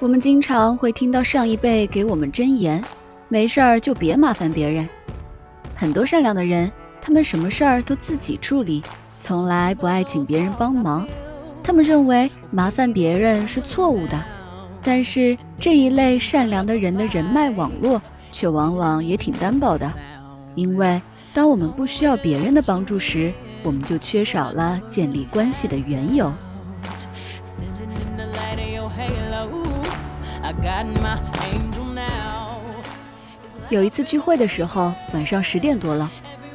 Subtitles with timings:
[0.00, 2.82] 我们经常会听到上一辈给我们箴言：
[3.28, 4.88] 没事儿就别麻烦别人。
[5.74, 6.70] 很多善良的人，
[7.02, 8.80] 他们什么事儿都自己处理，
[9.20, 11.04] 从来不爱请别人帮忙。
[11.64, 14.24] 他们认为麻烦别人是错误的。
[14.80, 19.92] 但是这一类善良的人的人脉网络，却往往也挺单薄的。
[20.54, 21.02] 因为
[21.34, 23.32] 当我们不需要别人的帮助时，
[23.64, 26.32] 我们就缺少了建立关系的缘由。
[33.70, 36.10] 有一次聚会的时候，晚上十点多了，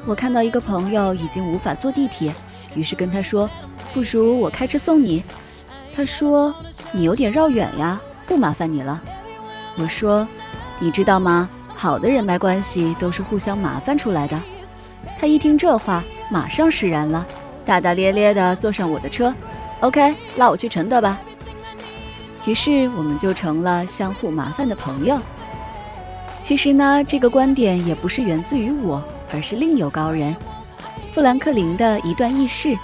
[0.06, 2.34] 我看到一个朋友已经无法坐地铁，
[2.74, 3.50] 于是跟他说
[3.94, 5.24] ：“不如我开车送你。”
[5.96, 6.54] 他说
[6.92, 9.00] ：“你有点绕远呀，不麻烦你了。”
[9.78, 10.28] 我说
[10.80, 11.48] ：“你知道吗？
[11.76, 14.42] 好的人脉关系都是互相麻烦出来的。”
[15.20, 17.26] 他一听这话，马上释然了，
[17.64, 19.34] 大大咧咧地坐上我的车
[19.82, 21.20] ：“OK，拉我去承德吧。”
[22.46, 25.20] 于是我们就成了相互麻烦的朋友。
[26.42, 30.36] 其实呢，这个观点也不是源自于我，而是另有高人——
[31.14, 32.78] 富兰克林的一段轶事。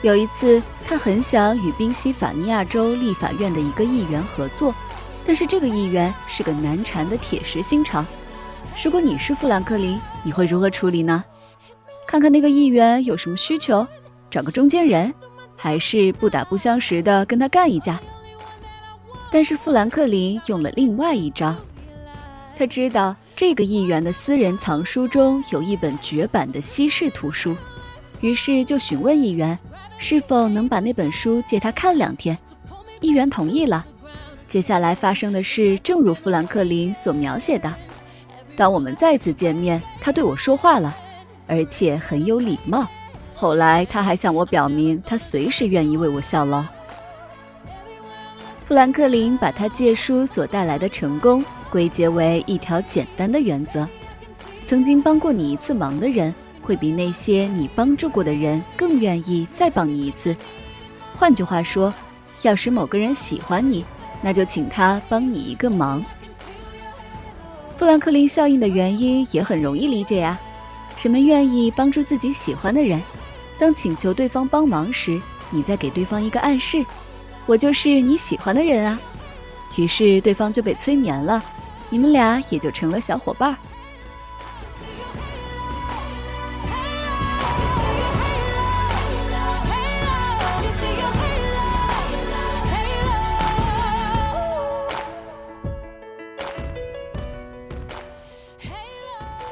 [0.00, 4.74] 有一次，他很想与宾夕法尼亚州立法院的一个议员合作，
[5.24, 8.06] 但是这个议员是个难缠的铁石心肠。
[8.82, 11.22] 如果你是富兰克林，你会如何处理呢？
[12.06, 13.86] 看看那个议员有什么需求，
[14.30, 15.12] 找个中间人，
[15.56, 18.00] 还是不打不相识的跟他干一架？
[19.34, 21.52] 但是富兰克林用了另外一招，
[22.56, 27.56] 他知道这个议员的私人藏书中有一本绝版的稀世图书，
[28.20, 29.58] 于是就询问议员
[29.98, 32.38] 是否能把那本书借他看两天。
[33.00, 33.84] 议员同意了。
[34.46, 37.74] 接下来发生的事正如富兰克林所描写的：
[38.54, 40.96] 当我们再次见面，他对我说话了，
[41.48, 42.86] 而且很有礼貌。
[43.34, 46.64] 后来他还向我表明，他随时愿意为我效劳。
[48.66, 53.86] 富兰克林把他借书所带来的成功归结为一条简单的原则：
[54.64, 60.34] 曾经帮过你一次忙的人，会比那些你帮助过的人更愿意再帮你一次。
[61.14, 61.92] 换句话说，
[62.40, 63.84] 要使某个人喜欢你，
[64.22, 66.02] 那就请他帮你一个忙。
[67.76, 70.40] 富兰克林效应的原因也很容易理解呀，
[71.02, 72.98] 人们愿意帮助自己喜欢的人。
[73.58, 75.20] 当请求对方帮忙时，
[75.50, 76.82] 你再给对方一个暗示。
[77.46, 78.98] 我就是你喜欢的人啊，
[79.76, 81.42] 于是对方就被催眠了，
[81.90, 83.56] 你们俩也就成了小伙伴。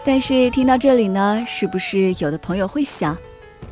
[0.05, 3.17] 但是听到这里呢，是不是有的朋友会想，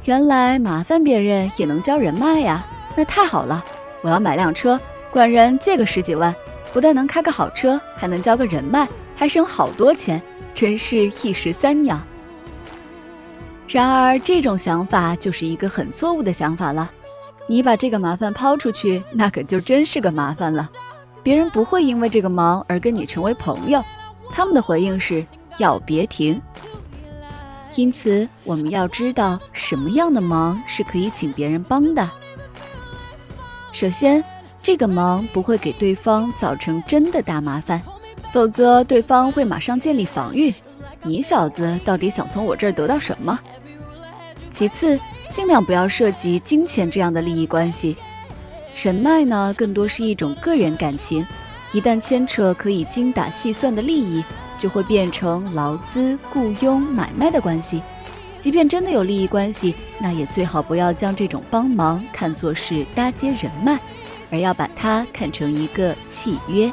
[0.04, 2.64] 原来麻烦别人也能交人脉呀？
[2.94, 3.64] 那太好了。
[4.02, 4.80] 我要买辆车，
[5.10, 6.34] 管人借个十几万，
[6.72, 10.20] 不但能开个好车，还能交个人脉，还省好多钱，
[10.54, 12.00] 真是一石三鸟。
[13.68, 16.90] 然而，这种想法就是一个很错误的想法了。
[17.46, 20.70] 你把这个麻烦抛出去，那可就真是个麻烦了。
[21.22, 23.84] 别人不会因为这个忙而跟你成为朋友，
[24.32, 25.24] 他们的回应是
[25.58, 26.40] 要别停。
[27.76, 32.08] 因此，我们要知道什么样的忙是可以请别人帮的。
[33.80, 34.22] 首先，
[34.62, 37.80] 这个忙不会给对方造成真的大麻烦，
[38.30, 40.52] 否则对方会马上建立防御。
[41.02, 43.40] 你小子到底想从我这儿得到什么？
[44.50, 45.00] 其次，
[45.32, 47.96] 尽量不要涉及金钱这样的利益关系。
[48.76, 51.26] 人脉呢，更多是一种个人感情，
[51.72, 54.22] 一旦牵扯可以精打细算的利益，
[54.58, 57.82] 就会变成劳资、雇佣、买卖的关系。
[58.40, 63.78] 即便真的有利益关系，那也最好不要将这种帮忙看作是搭接人脉，
[64.32, 66.72] 而要把它看成一个契约。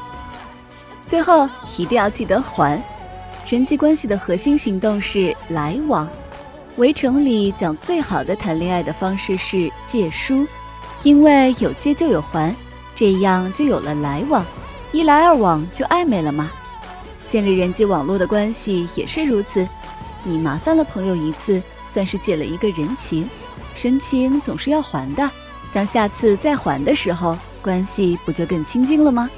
[1.05, 1.47] 最后
[1.77, 2.81] 一定要记得还。
[3.49, 6.07] 人际关系的核心行动是来往。
[6.77, 10.47] 围城里讲最好的谈恋爱的方式是借书，
[11.03, 12.55] 因为有借就有还，
[12.95, 14.45] 这样就有了来往，
[14.91, 16.49] 一来二往就暧昧了嘛。
[17.27, 19.67] 建立人际网络的关系也是如此。
[20.23, 23.29] 你麻烦了朋友一次，算是借了一个人情，
[23.81, 25.29] 人情总是要还的。
[25.73, 29.29] 当下次再还的时候，关系不就更亲近了吗？